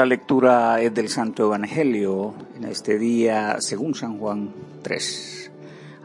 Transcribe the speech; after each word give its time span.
La 0.00 0.06
lectura 0.06 0.80
es 0.80 0.94
del 0.94 1.10
Santo 1.10 1.44
Evangelio 1.44 2.34
en 2.56 2.64
este 2.64 2.98
día 2.98 3.60
según 3.60 3.94
San 3.94 4.18
Juan 4.18 4.50
3. 4.80 5.50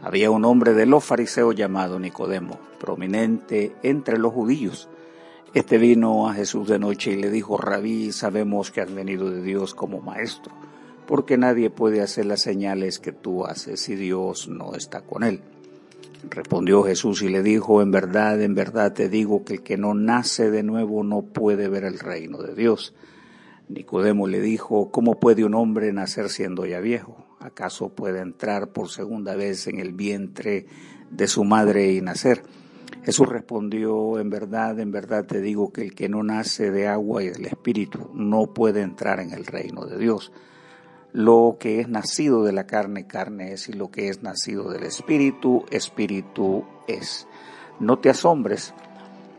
Había 0.02 0.30
un 0.30 0.44
hombre 0.44 0.74
de 0.74 0.84
los 0.84 1.02
fariseos 1.02 1.56
llamado 1.56 1.98
Nicodemo, 1.98 2.58
prominente 2.78 3.74
entre 3.82 4.18
los 4.18 4.34
judíos. 4.34 4.90
Este 5.54 5.78
vino 5.78 6.28
a 6.28 6.34
Jesús 6.34 6.68
de 6.68 6.78
noche 6.78 7.12
y 7.12 7.16
le 7.16 7.30
dijo, 7.30 7.56
Rabí, 7.56 8.12
sabemos 8.12 8.70
que 8.70 8.82
has 8.82 8.92
venido 8.92 9.30
de 9.30 9.40
Dios 9.40 9.74
como 9.74 10.02
maestro, 10.02 10.52
porque 11.06 11.38
nadie 11.38 11.70
puede 11.70 12.02
hacer 12.02 12.26
las 12.26 12.42
señales 12.42 12.98
que 12.98 13.12
tú 13.12 13.46
haces 13.46 13.80
si 13.80 13.96
Dios 13.96 14.46
no 14.46 14.74
está 14.74 15.00
con 15.00 15.22
él. 15.22 15.40
Respondió 16.28 16.82
Jesús 16.82 17.22
y 17.22 17.30
le 17.30 17.42
dijo, 17.42 17.80
en 17.80 17.92
verdad, 17.92 18.42
en 18.42 18.54
verdad 18.54 18.92
te 18.92 19.08
digo 19.08 19.42
que 19.42 19.54
el 19.54 19.62
que 19.62 19.78
no 19.78 19.94
nace 19.94 20.50
de 20.50 20.62
nuevo 20.62 21.02
no 21.02 21.22
puede 21.22 21.68
ver 21.68 21.84
el 21.84 21.98
reino 21.98 22.42
de 22.42 22.54
Dios. 22.54 22.92
Nicodemo 23.68 24.28
le 24.28 24.40
dijo, 24.40 24.90
¿cómo 24.90 25.18
puede 25.18 25.44
un 25.44 25.54
hombre 25.54 25.92
nacer 25.92 26.28
siendo 26.28 26.66
ya 26.66 26.80
viejo? 26.80 27.26
¿Acaso 27.40 27.88
puede 27.88 28.20
entrar 28.20 28.68
por 28.68 28.90
segunda 28.90 29.34
vez 29.34 29.66
en 29.66 29.80
el 29.80 29.92
vientre 29.92 30.66
de 31.10 31.26
su 31.26 31.42
madre 31.44 31.92
y 31.92 32.00
nacer? 32.00 32.44
Jesús 33.04 33.28
respondió, 33.28 34.18
en 34.18 34.30
verdad, 34.30 34.78
en 34.78 34.92
verdad 34.92 35.26
te 35.26 35.40
digo 35.40 35.72
que 35.72 35.82
el 35.82 35.94
que 35.94 36.08
no 36.08 36.22
nace 36.22 36.70
de 36.70 36.86
agua 36.86 37.22
y 37.22 37.28
del 37.28 37.46
Espíritu 37.46 38.10
no 38.14 38.52
puede 38.52 38.82
entrar 38.82 39.20
en 39.20 39.32
el 39.32 39.46
reino 39.46 39.84
de 39.84 39.98
Dios. 39.98 40.32
Lo 41.12 41.56
que 41.58 41.80
es 41.80 41.88
nacido 41.88 42.44
de 42.44 42.52
la 42.52 42.66
carne, 42.66 43.06
carne 43.06 43.52
es, 43.52 43.68
y 43.68 43.72
lo 43.72 43.90
que 43.90 44.08
es 44.08 44.22
nacido 44.22 44.70
del 44.70 44.84
Espíritu, 44.84 45.64
Espíritu 45.70 46.64
es. 46.86 47.26
No 47.80 47.98
te 47.98 48.10
asombres 48.10 48.74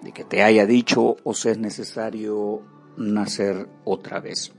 de 0.01 0.11
que 0.11 0.23
te 0.23 0.43
haya 0.43 0.65
dicho, 0.65 1.17
os 1.23 1.45
es 1.45 1.57
necesario 1.57 2.61
nacer 2.97 3.67
otra 3.85 4.19
vez. 4.19 4.51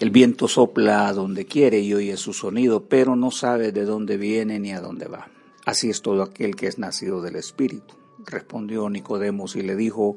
El 0.00 0.10
viento 0.10 0.46
sopla 0.46 1.12
donde 1.12 1.44
quiere 1.44 1.80
y 1.80 1.92
oye 1.92 2.16
su 2.16 2.32
sonido, 2.32 2.84
pero 2.84 3.16
no 3.16 3.32
sabe 3.32 3.72
de 3.72 3.84
dónde 3.84 4.16
viene 4.16 4.60
ni 4.60 4.72
a 4.72 4.80
dónde 4.80 5.06
va. 5.06 5.28
Así 5.66 5.90
es 5.90 6.02
todo 6.02 6.22
aquel 6.22 6.54
que 6.54 6.68
es 6.68 6.78
nacido 6.78 7.20
del 7.20 7.34
Espíritu. 7.34 7.96
Respondió 8.24 8.88
Nicodemos 8.88 9.56
y 9.56 9.62
le 9.62 9.74
dijo, 9.74 10.16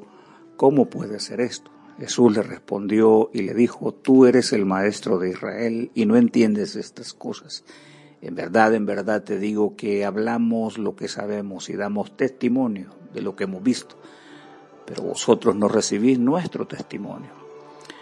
¿cómo 0.56 0.88
puede 0.88 1.18
ser 1.18 1.40
esto? 1.40 1.72
Jesús 1.98 2.32
le 2.32 2.42
respondió 2.42 3.30
y 3.32 3.42
le 3.42 3.54
dijo, 3.54 3.92
tú 3.92 4.26
eres 4.26 4.52
el 4.52 4.64
maestro 4.64 5.18
de 5.18 5.30
Israel 5.30 5.90
y 5.94 6.06
no 6.06 6.16
entiendes 6.16 6.76
estas 6.76 7.12
cosas. 7.12 7.64
En 8.20 8.36
verdad, 8.36 8.74
en 8.74 8.86
verdad 8.86 9.24
te 9.24 9.38
digo 9.38 9.74
que 9.74 10.04
hablamos 10.04 10.78
lo 10.78 10.94
que 10.94 11.08
sabemos 11.08 11.68
y 11.68 11.74
damos 11.74 12.16
testimonio 12.16 12.90
de 13.12 13.20
lo 13.22 13.34
que 13.34 13.44
hemos 13.44 13.64
visto 13.64 13.96
pero 14.86 15.02
vosotros 15.02 15.56
no 15.56 15.68
recibís 15.68 16.18
nuestro 16.18 16.66
testimonio. 16.66 17.30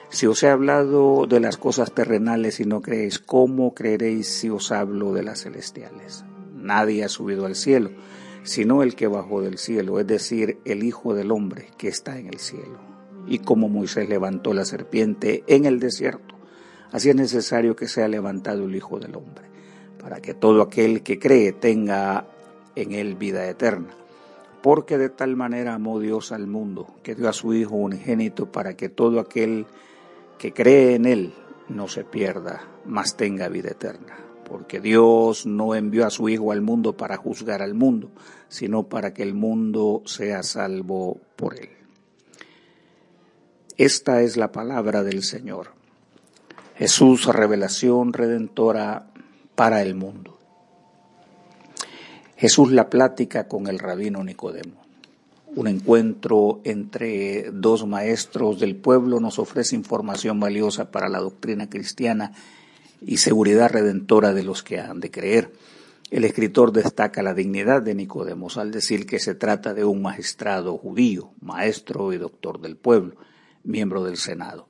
Si 0.09 0.27
os 0.27 0.43
he 0.43 0.49
hablado 0.49 1.27
de 1.27 1.39
las 1.39 1.57
cosas 1.57 1.93
terrenales 1.93 2.59
y 2.59 2.65
no 2.65 2.83
creéis, 2.83 3.21
¿cómo 3.21 3.75
creeréis 3.75 4.29
si 4.29 4.51
os 4.51 4.73
hablo 4.73 5.13
de 5.13 5.23
las 5.23 5.43
celestiales? 5.43 6.25
Nadie 6.53 7.05
ha 7.05 7.09
subido 7.09 7.47
al 7.47 7.55
cielo, 7.55 7.91
sino 8.43 8.83
el 8.83 8.97
que 8.97 9.07
bajó 9.07 9.41
del 9.41 9.59
cielo, 9.59 10.01
es 10.01 10.07
decir, 10.07 10.59
el 10.65 10.83
Hijo 10.83 11.15
del 11.15 11.31
Hombre 11.31 11.69
que 11.79 11.89
está 11.89 12.19
en 12.19 12.27
el 12.27 12.41
cielo. 12.41 12.79
Y 13.29 13.39
como 13.39 13.69
Moisés 13.69 14.09
levantó 14.09 14.53
la 14.53 14.65
serpiente 14.65 15.45
en 15.47 15.65
el 15.65 15.79
desierto, 15.79 16.35
así 16.91 17.11
es 17.11 17.17
necesario 17.17 17.77
que 17.77 17.87
sea 17.87 18.09
levantado 18.09 18.65
el 18.65 18.75
Hijo 18.75 18.99
del 18.99 19.15
Hombre, 19.15 19.45
para 20.03 20.21
que 20.21 20.35
todo 20.35 20.63
aquel 20.63 21.03
que 21.03 21.21
cree 21.21 21.53
tenga 21.53 22.27
en 22.75 22.93
él 22.93 23.15
vida 23.15 23.49
eterna 23.49 24.00
porque 24.63 24.99
de 24.99 25.09
tal 25.09 25.37
manera 25.37 25.75
amó 25.75 26.01
Dios 26.01 26.33
al 26.33 26.47
mundo, 26.47 26.87
que 27.03 27.15
dio 27.15 27.29
a 27.29 27.33
su 27.33 27.55
Hijo 27.55 27.77
unigénito 27.77 28.51
para 28.51 28.75
que 28.75 28.89
todo 28.89 29.21
aquel 29.21 29.67
que 30.39 30.53
cree 30.53 30.95
en 30.95 31.07
Él 31.07 31.35
no 31.69 31.89
se 31.89 32.05
pierda, 32.05 32.69
mas 32.85 33.17
tenga 33.17 33.49
vida 33.49 33.71
eterna. 33.71 34.19
Porque 34.45 34.81
Dios 34.81 35.47
no 35.47 35.75
envió 35.75 36.07
a 36.07 36.11
su 36.11 36.29
Hijo 36.29 36.51
al 36.53 36.61
mundo 36.61 36.97
para 36.97 37.17
juzgar 37.17 37.63
al 37.63 37.75
mundo, 37.75 38.11
sino 38.49 38.89
para 38.89 39.15
que 39.15 39.23
el 39.23 39.35
mundo 39.35 40.03
sea 40.07 40.43
salvo 40.43 41.21
por 41.37 41.59
Él. 41.59 41.71
Esta 43.77 44.21
es 44.23 44.37
la 44.37 44.53
palabra 44.53 45.03
del 45.03 45.23
Señor. 45.23 45.69
Jesús, 46.77 47.27
revelación 47.27 48.13
redentora 48.13 49.07
para 49.55 49.83
el 49.83 49.95
mundo. 49.95 50.40
Jesús 52.41 52.73
la 52.73 52.89
plática 52.89 53.49
con 53.49 53.67
el 53.67 53.79
rabino 53.79 54.25
Nicodemo. 54.25 54.83
Un 55.57 55.69
encuentro 55.69 56.63
entre 56.65 57.51
dos 57.53 57.87
maestros 57.87 58.59
del 58.59 58.77
pueblo 58.77 59.21
nos 59.21 59.39
ofrece 59.39 59.77
información 59.77 60.41
valiosa 60.41 60.91
para 60.91 61.11
la 61.11 61.19
doctrina 61.19 61.69
cristiana 61.69 62.33
y 63.03 63.19
seguridad 63.19 63.69
redentora 63.69 64.33
de 64.33 64.43
los 64.43 64.63
que 64.63 64.81
han 64.81 65.01
de 65.01 65.11
creer. 65.11 65.53
El 66.11 66.25
escritor 66.25 66.73
destaca 66.73 67.23
la 67.23 67.35
dignidad 67.35 67.83
de 67.83 67.95
Nicodemo 67.95 68.49
al 68.57 68.71
decir 68.71 69.05
que 69.05 69.19
se 69.19 69.35
trata 69.35 69.75
de 69.75 69.85
un 69.85 70.01
magistrado 70.01 70.79
judío, 70.79 71.33
maestro 71.43 72.15
y 72.15 72.17
doctor 72.17 72.63
del 72.63 72.77
pueblo, 72.77 73.17
miembro 73.65 74.03
del 74.03 74.17
Senado. 74.17 74.67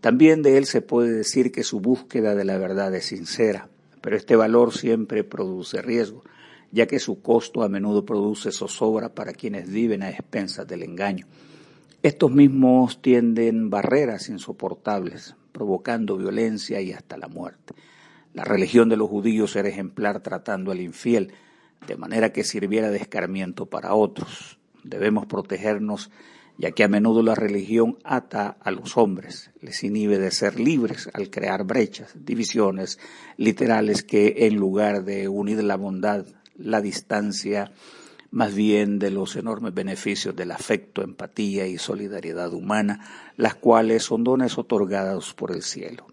También 0.00 0.42
de 0.42 0.56
él 0.56 0.66
se 0.66 0.82
puede 0.82 1.10
decir 1.10 1.50
que 1.50 1.64
su 1.64 1.80
búsqueda 1.80 2.36
de 2.36 2.44
la 2.44 2.58
verdad 2.58 2.94
es 2.94 3.06
sincera, 3.06 3.70
pero 4.02 4.16
este 4.16 4.36
valor 4.36 4.72
siempre 4.72 5.24
produce 5.24 5.82
riesgo 5.82 6.22
ya 6.70 6.86
que 6.86 6.98
su 6.98 7.22
costo 7.22 7.62
a 7.62 7.68
menudo 7.68 8.04
produce 8.04 8.52
zozobra 8.52 9.14
para 9.14 9.32
quienes 9.32 9.70
viven 9.70 10.02
a 10.02 10.10
expensas 10.10 10.66
del 10.66 10.82
engaño. 10.82 11.26
Estos 12.02 12.30
mismos 12.30 13.02
tienden 13.02 13.70
barreras 13.70 14.28
insoportables, 14.28 15.34
provocando 15.52 16.16
violencia 16.16 16.80
y 16.80 16.92
hasta 16.92 17.16
la 17.16 17.28
muerte. 17.28 17.74
La 18.34 18.44
religión 18.44 18.88
de 18.88 18.96
los 18.96 19.08
judíos 19.08 19.56
era 19.56 19.68
ejemplar 19.68 20.20
tratando 20.20 20.70
al 20.70 20.80
infiel, 20.80 21.32
de 21.86 21.96
manera 21.96 22.32
que 22.32 22.44
sirviera 22.44 22.90
de 22.90 22.98
escarmiento 22.98 23.66
para 23.66 23.94
otros. 23.94 24.58
Debemos 24.84 25.26
protegernos, 25.26 26.10
ya 26.56 26.70
que 26.70 26.84
a 26.84 26.88
menudo 26.88 27.22
la 27.22 27.34
religión 27.34 27.98
ata 28.04 28.56
a 28.60 28.70
los 28.70 28.96
hombres, 28.96 29.50
les 29.60 29.82
inhibe 29.82 30.18
de 30.18 30.30
ser 30.30 30.60
libres 30.60 31.08
al 31.12 31.30
crear 31.30 31.64
brechas, 31.64 32.12
divisiones 32.14 32.98
literales 33.36 34.04
que, 34.04 34.46
en 34.46 34.54
lugar 34.54 35.04
de 35.04 35.28
unir 35.28 35.64
la 35.64 35.76
bondad, 35.76 36.26
la 36.58 36.80
distancia 36.80 37.72
más 38.30 38.54
bien 38.54 38.98
de 38.98 39.10
los 39.10 39.36
enormes 39.36 39.72
beneficios 39.72 40.36
del 40.36 40.50
afecto, 40.50 41.02
empatía 41.02 41.66
y 41.66 41.78
solidaridad 41.78 42.52
humana, 42.52 43.32
las 43.36 43.54
cuales 43.54 44.02
son 44.02 44.24
dones 44.24 44.58
otorgados 44.58 45.32
por 45.32 45.50
el 45.50 45.62
cielo. 45.62 46.06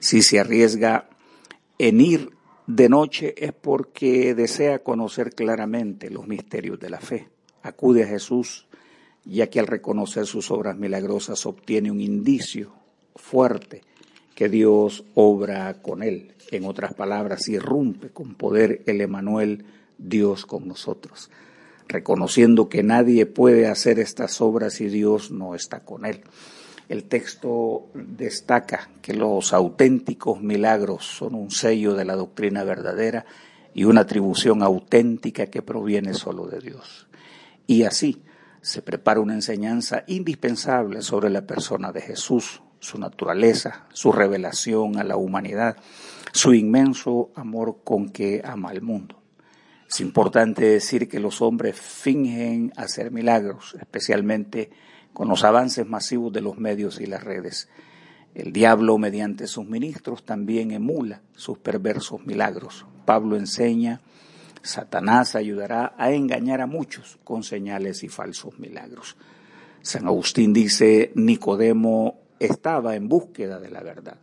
Si 0.00 0.22
se 0.22 0.40
arriesga 0.40 1.08
en 1.78 2.00
ir 2.00 2.30
de 2.66 2.88
noche 2.88 3.34
es 3.36 3.52
porque 3.52 4.34
desea 4.34 4.80
conocer 4.80 5.34
claramente 5.34 6.10
los 6.10 6.26
misterios 6.26 6.78
de 6.80 6.90
la 6.90 7.00
fe. 7.00 7.28
Acude 7.62 8.04
a 8.04 8.08
Jesús, 8.08 8.66
ya 9.24 9.48
que 9.48 9.60
al 9.60 9.66
reconocer 9.66 10.26
sus 10.26 10.50
obras 10.50 10.76
milagrosas 10.76 11.46
obtiene 11.46 11.90
un 11.90 12.00
indicio 12.00 12.72
fuerte 13.14 13.82
que 14.38 14.48
Dios 14.48 15.02
obra 15.16 15.82
con 15.82 16.04
él. 16.04 16.32
En 16.52 16.64
otras 16.64 16.94
palabras, 16.94 17.48
irrumpe 17.48 18.10
con 18.10 18.36
poder 18.36 18.84
el 18.86 19.00
Emanuel, 19.00 19.64
Dios 19.98 20.46
con 20.46 20.68
nosotros, 20.68 21.28
reconociendo 21.88 22.68
que 22.68 22.84
nadie 22.84 23.26
puede 23.26 23.66
hacer 23.66 23.98
estas 23.98 24.40
obras 24.40 24.74
si 24.74 24.86
Dios 24.86 25.32
no 25.32 25.56
está 25.56 25.80
con 25.80 26.06
él. 26.06 26.20
El 26.88 27.02
texto 27.08 27.88
destaca 27.94 28.88
que 29.02 29.12
los 29.12 29.52
auténticos 29.52 30.40
milagros 30.40 31.04
son 31.04 31.34
un 31.34 31.50
sello 31.50 31.94
de 31.94 32.04
la 32.04 32.14
doctrina 32.14 32.62
verdadera 32.62 33.26
y 33.74 33.86
una 33.86 34.02
atribución 34.02 34.62
auténtica 34.62 35.46
que 35.46 35.62
proviene 35.62 36.14
solo 36.14 36.46
de 36.46 36.60
Dios. 36.60 37.08
Y 37.66 37.82
así 37.82 38.22
se 38.62 38.82
prepara 38.82 39.18
una 39.18 39.34
enseñanza 39.34 40.04
indispensable 40.06 41.02
sobre 41.02 41.28
la 41.28 41.44
persona 41.44 41.90
de 41.90 42.02
Jesús, 42.02 42.62
su 42.80 42.98
naturaleza, 42.98 43.86
su 43.92 44.12
revelación 44.12 44.98
a 44.98 45.04
la 45.04 45.16
humanidad, 45.16 45.76
su 46.32 46.54
inmenso 46.54 47.30
amor 47.34 47.78
con 47.84 48.10
que 48.10 48.42
ama 48.44 48.70
al 48.70 48.82
mundo. 48.82 49.20
Es 49.88 50.00
importante 50.00 50.66
decir 50.66 51.08
que 51.08 51.18
los 51.18 51.40
hombres 51.40 51.80
fingen 51.80 52.72
hacer 52.76 53.10
milagros, 53.10 53.74
especialmente 53.80 54.70
con 55.14 55.28
los 55.28 55.44
avances 55.44 55.86
masivos 55.86 56.32
de 56.32 56.42
los 56.42 56.58
medios 56.58 57.00
y 57.00 57.06
las 57.06 57.24
redes. 57.24 57.68
El 58.34 58.52
diablo, 58.52 58.98
mediante 58.98 59.46
sus 59.46 59.66
ministros, 59.66 60.24
también 60.24 60.70
emula 60.70 61.22
sus 61.34 61.58
perversos 61.58 62.24
milagros. 62.26 62.84
Pablo 63.06 63.36
enseña, 63.36 64.02
Satanás 64.62 65.34
ayudará 65.34 65.94
a 65.96 66.12
engañar 66.12 66.60
a 66.60 66.66
muchos 66.66 67.18
con 67.24 67.42
señales 67.42 68.04
y 68.04 68.08
falsos 68.08 68.58
milagros. 68.58 69.16
San 69.80 70.06
Agustín 70.06 70.52
dice, 70.52 71.12
Nicodemo 71.14 72.27
estaba 72.40 72.96
en 72.96 73.08
búsqueda 73.08 73.58
de 73.58 73.70
la 73.70 73.82
verdad, 73.82 74.18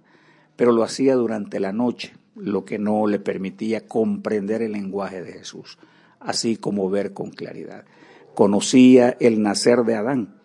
pero 0.56 0.71
lo 0.71 0.83
hacía 0.83 1.15
durante 1.15 1.59
la 1.59 1.71
noche, 1.71 2.13
lo 2.35 2.65
que 2.65 2.79
no 2.79 3.07
le 3.07 3.19
permitía 3.19 3.88
comprender 3.88 4.62
el 4.62 4.73
lenguaje 4.73 5.21
de 5.21 5.33
Jesús, 5.33 5.77
así 6.19 6.57
como 6.57 6.89
ver 6.89 7.13
con 7.13 7.29
claridad. 7.29 7.85
Conocía 8.33 9.15
el 9.19 9.41
nacer 9.41 9.83
de 9.83 9.95
Adán, 9.95 10.35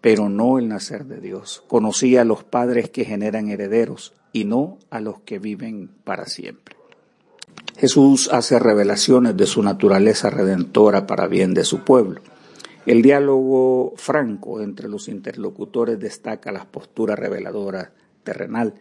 pero 0.00 0.28
no 0.28 0.58
el 0.58 0.68
nacer 0.68 1.06
de 1.06 1.20
Dios. 1.20 1.62
Conocía 1.68 2.22
a 2.22 2.24
los 2.24 2.44
padres 2.44 2.90
que 2.90 3.04
generan 3.04 3.48
herederos 3.48 4.14
y 4.32 4.44
no 4.44 4.78
a 4.90 5.00
los 5.00 5.20
que 5.20 5.38
viven 5.38 5.90
para 6.04 6.26
siempre. 6.26 6.76
Jesús 7.76 8.30
hace 8.32 8.58
revelaciones 8.58 9.36
de 9.36 9.46
su 9.46 9.62
naturaleza 9.62 10.30
redentora 10.30 11.06
para 11.06 11.26
bien 11.26 11.54
de 11.54 11.64
su 11.64 11.80
pueblo. 11.80 12.20
El 12.86 13.02
diálogo 13.02 13.94
franco 13.96 14.62
entre 14.62 14.88
los 14.88 15.08
interlocutores 15.08 15.98
destaca 15.98 16.52
las 16.52 16.66
posturas 16.66 17.18
reveladoras 17.18 17.90
terrenal, 18.22 18.74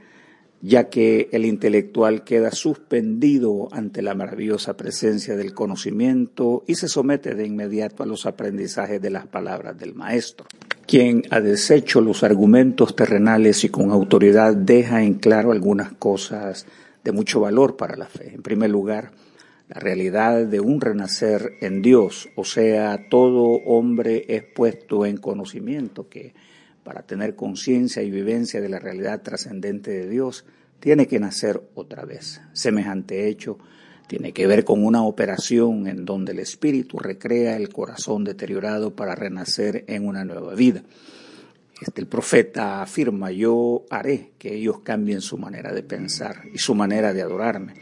ya 0.62 0.90
que 0.90 1.28
el 1.32 1.44
intelectual 1.44 2.24
queda 2.24 2.52
suspendido 2.52 3.68
ante 3.72 4.04
la 4.04 4.14
maravillosa 4.14 4.78
presencia 4.78 5.36
del 5.36 5.56
conocimiento 5.56 6.64
y 6.68 6.76
se 6.76 6.88
somete 6.88 7.34
de 7.34 7.48
inmediato 7.48 8.04
a 8.04 8.06
los 8.06 8.28
aprendizajes 8.28 9.02
de 9.02 9.10
las 9.10 9.26
palabras 9.26 9.78
del 9.78 9.96
maestro, 9.96 10.46
quien 10.86 11.24
ha 11.32 11.42
deshecho 11.42 12.00
los 12.00 12.24
argumentos 12.24 12.96
terrenales 12.96 13.64
y 13.64 13.70
con 13.70 13.90
autoridad 13.90 14.56
deja 14.56 15.04
en 15.04 15.16
claro 15.16 15.52
algunas 15.52 15.94
cosas 15.94 16.68
de 17.04 17.12
mucho 17.12 17.40
valor 17.40 17.76
para 17.76 17.96
la 17.96 18.06
fe. 18.06 18.34
En 18.36 18.44
primer 18.44 18.70
lugar, 18.70 19.12
la 19.68 19.80
realidad 19.80 20.46
de 20.46 20.60
un 20.60 20.80
renacer 20.80 21.54
en 21.62 21.82
Dios, 21.82 22.30
o 22.36 22.46
sea, 22.46 23.10
todo 23.10 23.44
hombre 23.66 24.26
es 24.28 24.44
puesto 24.44 25.06
en 25.06 25.18
conocimiento 25.18 26.08
que 26.08 26.34
para 26.84 27.02
tener 27.02 27.36
conciencia 27.36 28.04
y 28.04 28.12
vivencia 28.12 28.62
de 28.62 28.70
la 28.70 28.78
realidad 28.78 29.24
trascendente 29.24 29.90
de 29.90 30.08
Dios, 30.08 30.46
tiene 30.80 31.08
que 31.08 31.20
nacer 31.20 31.64
otra 31.74 32.06
vez. 32.06 32.42
Semejante 32.54 33.28
hecho 33.28 33.58
tiene 34.08 34.34
que 34.34 34.46
ver 34.46 34.64
con 34.64 34.86
una 34.86 35.04
operación 35.04 35.88
en 35.88 36.06
donde 36.06 36.34
el 36.34 36.40
espíritu 36.40 37.00
recrea 37.00 37.58
el 37.58 37.70
corazón 37.70 38.24
deteriorado 38.24 38.96
para 38.96 39.16
renacer 39.16 39.84
en 39.88 40.08
una 40.08 40.24
nueva 40.26 40.54
vida. 40.54 40.84
Este, 41.82 42.02
el 42.02 42.08
profeta 42.08 42.84
afirma, 42.84 43.32
yo 43.32 43.84
haré 43.90 44.34
que 44.38 44.54
ellos 44.54 44.82
cambien 44.82 45.22
su 45.22 45.40
manera 45.40 45.74
de 45.74 45.82
pensar 45.82 46.44
y 46.54 46.60
su 46.60 46.76
manera 46.76 47.14
de 47.14 47.24
adorarme 47.24 47.74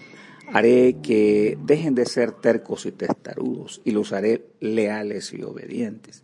Haré 0.53 0.97
que 1.01 1.57
dejen 1.65 1.95
de 1.95 2.05
ser 2.05 2.31
tercos 2.31 2.85
y 2.85 2.91
testarudos 2.91 3.81
y 3.83 3.91
los 3.91 4.13
haré 4.13 4.45
leales 4.59 5.33
y 5.33 5.41
obedientes. 5.41 6.21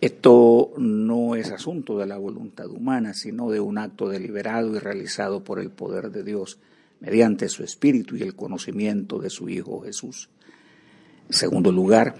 Esto 0.00 0.70
no 0.78 1.34
es 1.34 1.50
asunto 1.50 1.98
de 1.98 2.06
la 2.06 2.18
voluntad 2.18 2.70
humana, 2.70 3.14
sino 3.14 3.50
de 3.50 3.58
un 3.58 3.78
acto 3.78 4.08
deliberado 4.08 4.76
y 4.76 4.78
realizado 4.78 5.42
por 5.42 5.58
el 5.58 5.70
poder 5.70 6.12
de 6.12 6.22
Dios 6.22 6.60
mediante 7.00 7.48
su 7.48 7.64
espíritu 7.64 8.14
y 8.14 8.22
el 8.22 8.36
conocimiento 8.36 9.18
de 9.18 9.28
su 9.28 9.48
Hijo 9.48 9.80
Jesús. 9.80 10.30
En 11.26 11.34
segundo 11.34 11.72
lugar, 11.72 12.14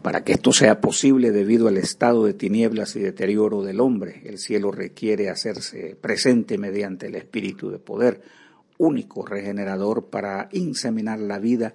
para 0.00 0.24
que 0.24 0.32
esto 0.32 0.52
sea 0.52 0.80
posible 0.80 1.32
debido 1.32 1.68
al 1.68 1.76
estado 1.76 2.24
de 2.24 2.32
tinieblas 2.32 2.96
y 2.96 3.00
deterioro 3.00 3.62
del 3.62 3.80
hombre, 3.80 4.22
el 4.24 4.38
cielo 4.38 4.70
requiere 4.70 5.28
hacerse 5.28 5.98
presente 6.00 6.56
mediante 6.56 7.08
el 7.08 7.14
espíritu 7.14 7.70
de 7.70 7.78
poder, 7.78 8.22
único 8.78 9.26
regenerador 9.26 10.06
para 10.06 10.48
inseminar 10.52 11.18
la 11.18 11.38
vida 11.38 11.74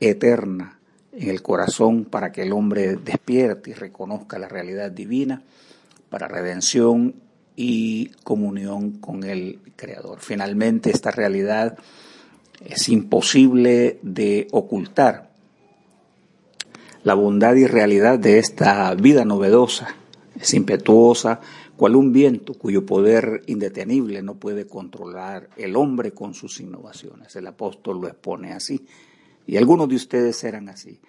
eterna 0.00 0.78
en 1.12 1.28
el 1.28 1.42
corazón 1.42 2.04
para 2.04 2.32
que 2.32 2.42
el 2.42 2.52
hombre 2.52 2.96
despierte 2.96 3.70
y 3.70 3.74
reconozca 3.74 4.38
la 4.38 4.48
realidad 4.48 4.90
divina 4.90 5.42
para 6.08 6.28
redención 6.28 7.14
y 7.56 8.08
comunión 8.24 8.92
con 8.92 9.24
el 9.24 9.58
Creador. 9.76 10.20
Finalmente, 10.20 10.90
esta 10.90 11.10
realidad 11.10 11.76
es 12.64 12.88
imposible 12.88 13.98
de 14.02 14.48
ocultar. 14.52 15.30
La 17.02 17.14
bondad 17.14 17.54
y 17.54 17.66
realidad 17.66 18.18
de 18.18 18.38
esta 18.38 18.94
vida 18.94 19.24
novedosa 19.24 19.94
es 20.38 20.54
impetuosa, 20.54 21.40
cual 21.80 21.96
un 21.96 22.12
viento 22.12 22.52
cuyo 22.52 22.84
poder 22.84 23.42
indetenible 23.46 24.20
no 24.20 24.34
puede 24.34 24.66
controlar 24.66 25.48
el 25.56 25.76
hombre 25.76 26.12
con 26.12 26.34
sus 26.34 26.60
innovaciones. 26.60 27.34
El 27.36 27.46
apóstol 27.46 28.02
lo 28.02 28.06
expone 28.06 28.52
así. 28.52 28.84
Y 29.46 29.56
algunos 29.56 29.88
de 29.88 29.94
ustedes 29.94 30.44
eran 30.44 30.68
así. 30.68 31.00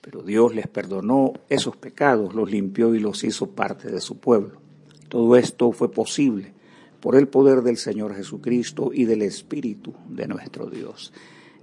Pero 0.00 0.22
Dios 0.22 0.54
les 0.54 0.68
perdonó 0.68 1.32
esos 1.48 1.76
pecados, 1.76 2.36
los 2.36 2.48
limpió 2.48 2.94
y 2.94 3.00
los 3.00 3.24
hizo 3.24 3.48
parte 3.50 3.90
de 3.90 4.00
su 4.00 4.18
pueblo. 4.18 4.60
Todo 5.08 5.34
esto 5.34 5.72
fue 5.72 5.90
posible 5.90 6.54
por 7.00 7.16
el 7.16 7.26
poder 7.26 7.62
del 7.62 7.76
Señor 7.76 8.14
Jesucristo 8.14 8.92
y 8.94 9.06
del 9.06 9.22
Espíritu 9.22 9.92
de 10.08 10.28
nuestro 10.28 10.70
Dios. 10.70 11.12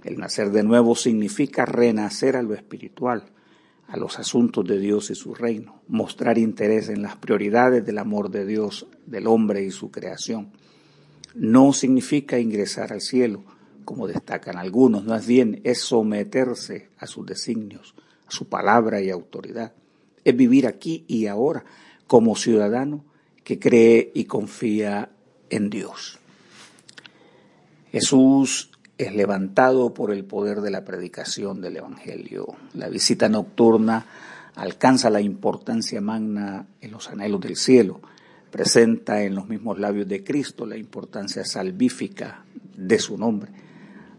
El 0.04 0.18
nacer 0.18 0.50
de 0.50 0.64
nuevo 0.64 0.94
significa 0.94 1.64
renacer 1.64 2.36
a 2.36 2.42
lo 2.42 2.52
espiritual 2.52 3.24
a 3.90 3.96
los 3.96 4.18
asuntos 4.20 4.64
de 4.64 4.78
Dios 4.78 5.10
y 5.10 5.16
su 5.16 5.34
reino, 5.34 5.82
mostrar 5.88 6.38
interés 6.38 6.88
en 6.88 7.02
las 7.02 7.16
prioridades 7.16 7.84
del 7.84 7.98
amor 7.98 8.30
de 8.30 8.46
Dios, 8.46 8.86
del 9.04 9.26
hombre 9.26 9.64
y 9.64 9.72
su 9.72 9.90
creación. 9.90 10.52
No 11.34 11.72
significa 11.72 12.38
ingresar 12.38 12.92
al 12.92 13.00
cielo, 13.00 13.42
como 13.84 14.06
destacan 14.06 14.56
algunos, 14.56 15.04
más 15.04 15.26
bien 15.26 15.60
es 15.64 15.80
someterse 15.80 16.90
a 16.98 17.08
sus 17.08 17.26
designios, 17.26 17.96
a 18.28 18.30
su 18.30 18.48
palabra 18.48 19.00
y 19.00 19.10
autoridad. 19.10 19.72
Es 20.24 20.36
vivir 20.36 20.68
aquí 20.68 21.04
y 21.08 21.26
ahora 21.26 21.64
como 22.06 22.36
ciudadano 22.36 23.04
que 23.42 23.58
cree 23.58 24.12
y 24.14 24.24
confía 24.24 25.10
en 25.48 25.68
Dios. 25.68 26.20
Jesús 27.90 28.69
es 29.02 29.14
levantado 29.14 29.94
por 29.94 30.12
el 30.12 30.24
poder 30.24 30.60
de 30.60 30.70
la 30.70 30.84
predicación 30.84 31.60
del 31.60 31.78
Evangelio. 31.78 32.46
La 32.74 32.88
visita 32.88 33.28
nocturna 33.28 34.06
alcanza 34.56 35.08
la 35.08 35.20
importancia 35.20 36.00
magna 36.00 36.66
en 36.80 36.90
los 36.90 37.08
anhelos 37.08 37.40
del 37.40 37.56
cielo, 37.56 38.00
presenta 38.50 39.22
en 39.22 39.34
los 39.34 39.48
mismos 39.48 39.78
labios 39.78 40.06
de 40.06 40.22
Cristo 40.22 40.66
la 40.66 40.76
importancia 40.76 41.44
salvífica 41.44 42.44
de 42.76 42.98
su 42.98 43.16
nombre. 43.16 43.50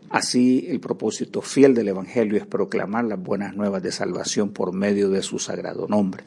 Así, 0.09 0.65
el 0.67 0.79
propósito 0.79 1.41
fiel 1.41 1.73
del 1.73 1.89
Evangelio 1.89 2.37
es 2.37 2.45
proclamar 2.45 3.05
las 3.05 3.21
buenas 3.21 3.55
nuevas 3.55 3.83
de 3.83 3.91
salvación 3.91 4.49
por 4.49 4.73
medio 4.73 5.09
de 5.09 5.21
su 5.21 5.37
sagrado 5.37 5.87
nombre. 5.87 6.23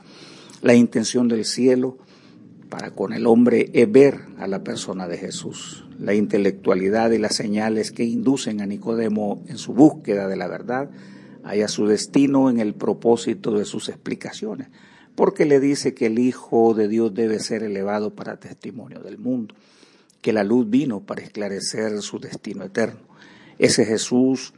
La 0.63 0.75
intención 0.75 1.29
del 1.29 1.45
cielo 1.45 1.99
para 2.75 2.91
con 2.91 3.13
el 3.13 3.29
hombre 3.29 3.71
es 3.73 3.93
ver 3.93 4.23
a 4.37 4.49
la 4.49 4.65
persona 4.65 5.07
de 5.07 5.17
Jesús. 5.17 5.85
La 6.01 6.13
intelectualidad 6.13 7.13
y 7.13 7.19
las 7.19 7.37
señales 7.37 7.93
que 7.93 8.03
inducen 8.03 8.61
a 8.61 8.67
Nicodemo 8.67 9.45
en 9.47 9.59
su 9.59 9.75
búsqueda 9.75 10.27
de 10.27 10.35
la 10.35 10.49
verdad 10.49 10.91
haya 11.45 11.69
su 11.69 11.87
destino 11.87 12.51
en 12.51 12.59
el 12.59 12.75
propósito 12.75 13.57
de 13.57 13.65
sus 13.65 13.89
explicaciones, 13.89 14.71
porque 15.15 15.45
le 15.45 15.61
dice 15.61 15.95
que 15.95 16.07
el 16.07 16.19
Hijo 16.19 16.75
de 16.75 16.89
Dios 16.89 17.15
debe 17.15 17.39
ser 17.39 17.63
elevado 17.63 18.17
para 18.17 18.41
testimonio 18.41 18.99
del 19.05 19.19
mundo, 19.19 19.55
que 20.21 20.33
la 20.33 20.43
luz 20.43 20.69
vino 20.69 20.99
para 20.99 21.23
esclarecer 21.23 22.03
su 22.03 22.19
destino 22.19 22.65
eterno. 22.65 23.03
Ese 23.61 23.85
Jesús, 23.85 24.53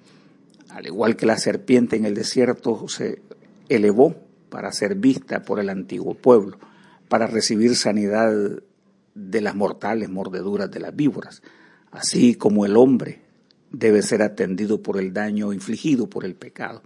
al 0.71 0.87
igual 0.87 1.17
que 1.17 1.27
la 1.27 1.37
serpiente 1.37 1.97
en 1.97 2.07
el 2.07 2.15
desierto, 2.15 2.89
se 2.89 3.21
elevó 3.69 4.15
para 4.49 4.73
ser 4.73 4.95
vista 4.95 5.43
por 5.43 5.61
el 5.61 5.69
antiguo 5.69 6.15
pueblo 6.15 6.57
para 7.09 7.27
recibir 7.27 7.77
sanidad 7.77 8.33
de 9.15 9.41
las 9.41 9.55
mortales 9.55 10.09
mordeduras 10.09 10.71
de 10.71 10.81
las 10.81 10.95
víboras, 10.95 11.43
así 11.91 12.35
como 12.35 12.67
el 12.67 12.77
hombre 12.77 13.21
debe 13.71 14.03
ser 14.03 14.23
atendido 14.23 14.83
por 14.83 14.99
el 14.99 15.13
daño 15.13 15.53
infligido 15.53 16.09
por 16.09 16.25
el 16.25 16.35
pecado. 16.35 16.83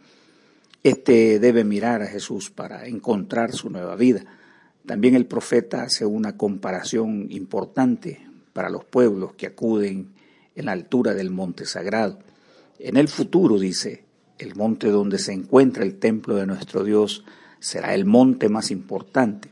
Este 0.82 1.38
debe 1.38 1.64
mirar 1.64 2.02
a 2.02 2.06
Jesús 2.06 2.50
para 2.50 2.86
encontrar 2.86 3.52
su 3.52 3.68
nueva 3.68 3.96
vida. 3.96 4.24
También 4.86 5.14
el 5.14 5.26
profeta 5.26 5.82
hace 5.82 6.06
una 6.06 6.36
comparación 6.36 7.26
importante 7.30 8.26
para 8.52 8.70
los 8.70 8.84
pueblos 8.84 9.34
que 9.34 9.46
acuden 9.46 10.08
en 10.54 10.66
la 10.66 10.72
altura 10.72 11.14
del 11.14 11.30
monte 11.30 11.66
sagrado. 11.66 12.18
En 12.78 12.96
el 12.96 13.08
futuro, 13.08 13.58
dice, 13.58 14.04
el 14.38 14.54
monte 14.54 14.88
donde 14.88 15.18
se 15.18 15.32
encuentra 15.32 15.84
el 15.84 15.98
templo 15.98 16.36
de 16.36 16.46
nuestro 16.46 16.82
Dios 16.82 17.24
será 17.58 17.94
el 17.94 18.06
monte 18.06 18.48
más 18.48 18.70
importante. 18.70 19.50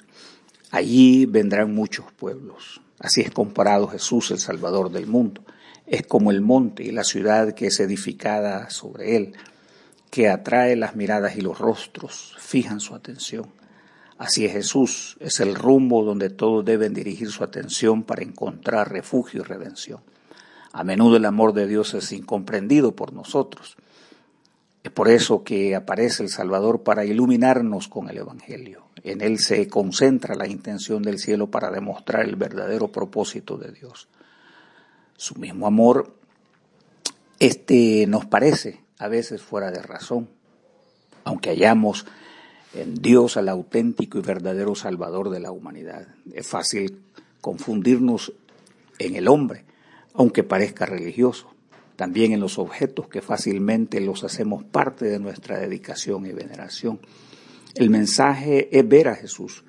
Allí 0.70 1.26
vendrán 1.26 1.74
muchos 1.74 2.06
pueblos. 2.12 2.80
Así 2.98 3.20
es 3.20 3.30
comparado 3.30 3.88
Jesús, 3.88 4.30
el 4.30 4.38
Salvador 4.38 4.90
del 4.90 5.06
mundo. 5.06 5.42
Es 5.86 6.06
como 6.06 6.30
el 6.30 6.40
monte 6.40 6.82
y 6.84 6.90
la 6.90 7.04
ciudad 7.04 7.54
que 7.54 7.68
es 7.68 7.80
edificada 7.80 8.68
sobre 8.68 9.16
él, 9.16 9.32
que 10.10 10.28
atrae 10.28 10.76
las 10.76 10.96
miradas 10.96 11.36
y 11.36 11.40
los 11.40 11.58
rostros, 11.58 12.34
fijan 12.38 12.80
su 12.80 12.94
atención. 12.94 13.46
Así 14.18 14.44
es 14.44 14.52
Jesús, 14.52 15.16
es 15.20 15.38
el 15.40 15.54
rumbo 15.54 16.04
donde 16.04 16.28
todos 16.28 16.64
deben 16.64 16.92
dirigir 16.92 17.30
su 17.30 17.44
atención 17.44 18.02
para 18.02 18.22
encontrar 18.22 18.90
refugio 18.90 19.40
y 19.40 19.44
redención. 19.44 20.00
A 20.72 20.84
menudo 20.84 21.16
el 21.16 21.24
amor 21.24 21.54
de 21.54 21.66
Dios 21.66 21.94
es 21.94 22.12
incomprendido 22.12 22.94
por 22.94 23.12
nosotros. 23.12 23.76
Es 24.88 24.94
por 24.94 25.10
eso 25.10 25.44
que 25.44 25.76
aparece 25.76 26.22
el 26.22 26.30
Salvador 26.30 26.82
para 26.82 27.04
iluminarnos 27.04 27.88
con 27.88 28.08
el 28.08 28.16
Evangelio. 28.16 28.84
En 29.04 29.20
él 29.20 29.38
se 29.38 29.68
concentra 29.68 30.34
la 30.34 30.48
intención 30.48 31.02
del 31.02 31.18
cielo 31.18 31.50
para 31.50 31.70
demostrar 31.70 32.24
el 32.24 32.36
verdadero 32.36 32.88
propósito 32.88 33.58
de 33.58 33.70
Dios. 33.70 34.08
Su 35.14 35.34
mismo 35.34 35.66
amor, 35.66 36.14
este 37.38 38.06
nos 38.06 38.24
parece 38.24 38.80
a 38.98 39.08
veces 39.08 39.42
fuera 39.42 39.70
de 39.70 39.82
razón, 39.82 40.30
aunque 41.24 41.50
hayamos 41.50 42.06
en 42.72 42.94
Dios 42.94 43.36
al 43.36 43.50
auténtico 43.50 44.16
y 44.16 44.22
verdadero 44.22 44.74
Salvador 44.74 45.28
de 45.28 45.40
la 45.40 45.50
humanidad. 45.50 46.08
Es 46.32 46.46
fácil 46.46 47.02
confundirnos 47.42 48.32
en 48.98 49.16
el 49.16 49.28
hombre, 49.28 49.66
aunque 50.14 50.44
parezca 50.44 50.86
religioso, 50.86 51.52
también 51.98 52.30
en 52.30 52.38
los 52.38 52.60
objetos 52.60 53.08
que 53.08 53.20
fácilmente 53.20 54.00
los 54.00 54.22
hacemos 54.22 54.62
parte 54.62 55.06
de 55.06 55.18
nuestra 55.18 55.58
dedicación 55.58 56.26
y 56.26 56.32
veneración. 56.32 57.00
El 57.74 57.90
mensaje 57.90 58.68
es 58.78 58.88
ver 58.88 59.08
a 59.08 59.16
Jesús. 59.16 59.64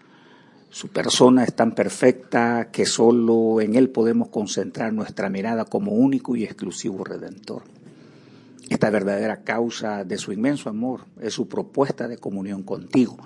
Su 0.69 0.89
persona 0.89 1.43
es 1.43 1.55
tan 1.55 1.73
perfecta 1.73 2.69
que 2.71 2.85
solo 2.85 3.61
en 3.61 3.73
Él 3.73 3.89
podemos 3.89 4.29
concentrar 4.29 4.93
nuestra 4.93 5.27
mirada 5.31 5.65
como 5.65 5.93
único 5.93 6.35
y 6.35 6.43
exclusivo 6.43 7.03
redentor. 7.03 7.63
Esta 8.69 8.91
verdadera 8.91 9.41
causa 9.41 10.03
de 10.03 10.19
su 10.19 10.31
inmenso 10.31 10.69
amor 10.69 11.05
es 11.19 11.33
su 11.33 11.47
propuesta 11.47 12.07
de 12.07 12.19
comunión 12.19 12.61
contigo, 12.61 13.17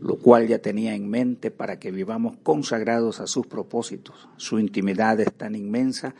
lo 0.00 0.16
cual 0.16 0.48
ya 0.48 0.60
tenía 0.60 0.94
en 0.94 1.10
mente 1.10 1.50
para 1.50 1.78
que 1.78 1.90
vivamos 1.90 2.38
consagrados 2.42 3.20
a 3.20 3.26
sus 3.26 3.46
propósitos. 3.46 4.26
Su 4.38 4.58
intimidad 4.58 5.20
es 5.20 5.34
tan 5.34 5.54
inmensa 5.54 6.14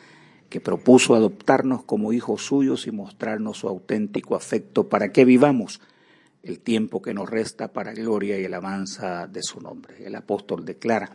que 0.48 0.60
propuso 0.60 1.14
adoptarnos 1.14 1.84
como 1.84 2.12
hijos 2.12 2.42
suyos 2.42 2.86
y 2.86 2.90
mostrarnos 2.90 3.58
su 3.58 3.68
auténtico 3.68 4.34
afecto 4.34 4.88
para 4.88 5.12
que 5.12 5.24
vivamos 5.24 5.80
el 6.42 6.60
tiempo 6.60 7.02
que 7.02 7.14
nos 7.14 7.28
resta 7.28 7.72
para 7.72 7.92
gloria 7.92 8.38
y 8.38 8.44
alabanza 8.44 9.26
de 9.26 9.42
su 9.42 9.60
nombre. 9.60 10.06
El 10.06 10.14
apóstol 10.14 10.64
declara, 10.64 11.10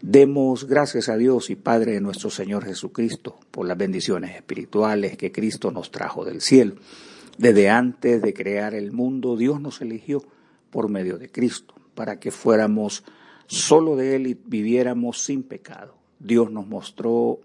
demos 0.00 0.66
gracias 0.66 1.08
a 1.08 1.16
Dios 1.16 1.50
y 1.50 1.56
Padre 1.56 1.92
de 1.92 2.00
nuestro 2.00 2.30
Señor 2.30 2.64
Jesucristo 2.64 3.38
por 3.50 3.66
las 3.66 3.76
bendiciones 3.76 4.36
espirituales 4.36 5.16
que 5.16 5.32
Cristo 5.32 5.70
nos 5.70 5.90
trajo 5.90 6.24
del 6.24 6.40
cielo. 6.40 6.76
Desde 7.38 7.70
antes 7.70 8.22
de 8.22 8.34
crear 8.34 8.74
el 8.74 8.92
mundo, 8.92 9.36
Dios 9.36 9.60
nos 9.60 9.80
eligió 9.80 10.22
por 10.70 10.88
medio 10.88 11.18
de 11.18 11.30
Cristo 11.30 11.74
para 11.94 12.20
que 12.20 12.30
fuéramos 12.30 13.04
solo 13.46 13.96
de 13.96 14.16
Él 14.16 14.26
y 14.26 14.34
viviéramos 14.34 15.22
sin 15.22 15.42
pecado. 15.42 15.96
Dios 16.20 16.50
nos 16.50 16.66
mostró 16.66 17.40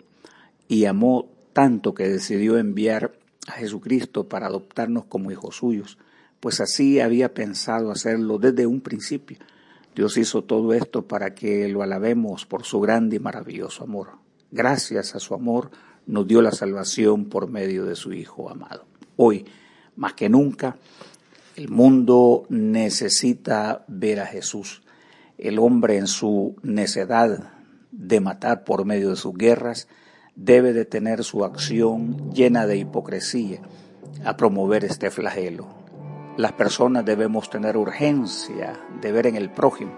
y 0.67 0.85
amó 0.85 1.29
tanto 1.53 1.93
que 1.93 2.07
decidió 2.07 2.57
enviar 2.57 3.13
a 3.47 3.53
Jesucristo 3.53 4.27
para 4.27 4.47
adoptarnos 4.47 5.05
como 5.05 5.31
hijos 5.31 5.57
suyos, 5.57 5.97
pues 6.39 6.59
así 6.59 6.99
había 6.99 7.33
pensado 7.33 7.91
hacerlo 7.91 8.37
desde 8.37 8.65
un 8.65 8.81
principio. 8.81 9.37
Dios 9.95 10.17
hizo 10.17 10.43
todo 10.43 10.73
esto 10.73 11.07
para 11.07 11.35
que 11.35 11.67
lo 11.67 11.83
alabemos 11.83 12.45
por 12.45 12.63
su 12.63 12.79
grande 12.79 13.17
y 13.17 13.19
maravilloso 13.19 13.83
amor. 13.83 14.09
Gracias 14.51 15.15
a 15.15 15.19
su 15.19 15.35
amor 15.35 15.71
nos 16.05 16.27
dio 16.27 16.41
la 16.41 16.51
salvación 16.51 17.25
por 17.25 17.49
medio 17.49 17.85
de 17.85 17.95
su 17.95 18.11
Hijo 18.13 18.49
amado. 18.49 18.85
Hoy, 19.15 19.45
más 19.95 20.13
que 20.13 20.29
nunca, 20.29 20.77
el 21.55 21.69
mundo 21.69 22.45
necesita 22.49 23.85
ver 23.87 24.19
a 24.19 24.25
Jesús. 24.25 24.81
El 25.37 25.59
hombre 25.59 25.97
en 25.97 26.07
su 26.07 26.55
necedad 26.63 27.51
de 27.91 28.19
matar 28.19 28.63
por 28.63 28.85
medio 28.85 29.11
de 29.11 29.15
sus 29.15 29.33
guerras 29.35 29.87
debe 30.35 30.73
de 30.73 30.85
tener 30.85 31.23
su 31.23 31.45
acción 31.45 32.31
llena 32.33 32.65
de 32.65 32.77
hipocresía 32.77 33.61
a 34.25 34.35
promover 34.37 34.83
este 34.85 35.11
flagelo. 35.11 35.67
Las 36.37 36.53
personas 36.53 37.05
debemos 37.05 37.49
tener 37.49 37.77
urgencia 37.77 38.79
de 39.01 39.11
ver 39.11 39.27
en 39.27 39.35
el 39.35 39.51
prójimo 39.51 39.91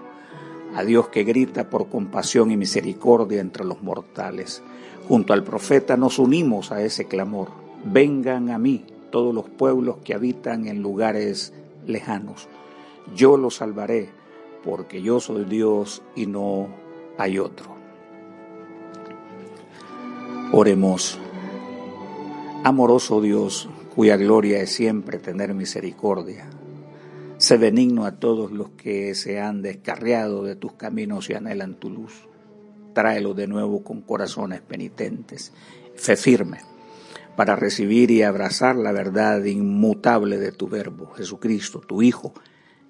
a 0.74 0.84
Dios 0.84 1.08
que 1.08 1.24
grita 1.24 1.70
por 1.70 1.88
compasión 1.88 2.50
y 2.50 2.56
misericordia 2.56 3.40
entre 3.40 3.64
los 3.64 3.82
mortales. 3.82 4.62
Junto 5.08 5.32
al 5.32 5.42
profeta 5.42 5.96
nos 5.96 6.18
unimos 6.18 6.72
a 6.72 6.82
ese 6.82 7.06
clamor. 7.06 7.48
Vengan 7.84 8.50
a 8.50 8.58
mí 8.58 8.84
todos 9.10 9.34
los 9.34 9.48
pueblos 9.48 9.96
que 10.04 10.12
habitan 10.12 10.66
en 10.66 10.82
lugares 10.82 11.54
lejanos. 11.86 12.48
Yo 13.14 13.38
los 13.38 13.56
salvaré, 13.56 14.10
porque 14.64 15.00
yo 15.00 15.20
soy 15.20 15.44
Dios 15.44 16.02
y 16.14 16.26
no 16.26 16.68
hay 17.16 17.38
otro. 17.38 17.75
Oremos. 20.58 21.18
Amoroso 22.64 23.20
Dios, 23.20 23.68
cuya 23.94 24.16
gloria 24.16 24.62
es 24.62 24.70
siempre 24.70 25.18
tener 25.18 25.52
misericordia. 25.52 26.48
Sé 27.36 27.58
benigno 27.58 28.06
a 28.06 28.12
todos 28.12 28.52
los 28.52 28.70
que 28.70 29.14
se 29.14 29.38
han 29.38 29.60
descarriado 29.60 30.44
de 30.44 30.56
tus 30.56 30.72
caminos 30.72 31.28
y 31.28 31.34
anhelan 31.34 31.74
tu 31.74 31.90
luz. 31.90 32.26
Tráelo 32.94 33.34
de 33.34 33.46
nuevo 33.46 33.84
con 33.84 34.00
corazones 34.00 34.62
penitentes, 34.62 35.52
fe 35.94 36.16
firme, 36.16 36.60
para 37.36 37.54
recibir 37.54 38.10
y 38.10 38.22
abrazar 38.22 38.76
la 38.76 38.92
verdad 38.92 39.44
inmutable 39.44 40.38
de 40.38 40.52
tu 40.52 40.68
Verbo, 40.68 41.08
Jesucristo, 41.08 41.80
tu 41.80 42.00
Hijo, 42.00 42.32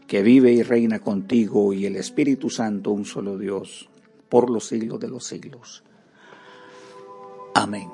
que 0.07 0.23
vive 0.23 0.53
y 0.53 0.63
reina 0.63 1.01
contigo 1.01 1.73
y 1.73 1.87
el 1.87 1.97
Espíritu 1.97 2.49
Santo, 2.49 2.93
un 2.93 3.05
solo 3.05 3.37
Dios, 3.37 3.91
por 4.29 4.51
los 4.51 4.69
siglos 4.69 5.01
de 5.01 5.09
los 5.09 5.27
siglos. 5.27 5.83
Amén. 7.57 7.91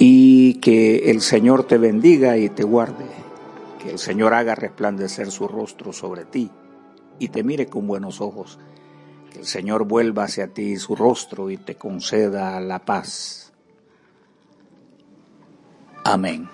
Y 0.00 0.54
que 0.54 1.10
el 1.12 1.20
Señor 1.20 1.68
te 1.68 1.78
bendiga 1.78 2.36
y 2.36 2.48
te 2.48 2.64
guarde, 2.64 3.04
que 3.80 3.92
el 3.92 4.00
Señor 4.00 4.34
haga 4.34 4.56
resplandecer 4.56 5.30
su 5.30 5.46
rostro 5.46 5.92
sobre 5.92 6.24
ti 6.24 6.50
y 7.20 7.28
te 7.28 7.44
mire 7.44 7.66
con 7.66 7.86
buenos 7.86 8.20
ojos, 8.20 8.58
que 9.32 9.38
el 9.38 9.46
Señor 9.46 9.84
vuelva 9.84 10.24
hacia 10.24 10.48
ti 10.48 10.76
su 10.76 10.96
rostro 10.96 11.48
y 11.50 11.58
te 11.58 11.76
conceda 11.76 12.58
la 12.58 12.80
paz. 12.80 13.52
Amén. 16.02 16.48